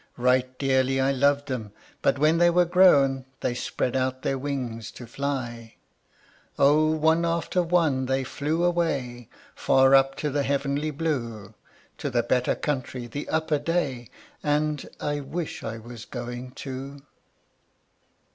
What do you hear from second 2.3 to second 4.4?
they were grown They spread out their